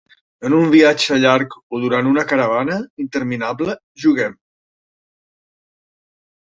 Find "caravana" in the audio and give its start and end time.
2.31-2.79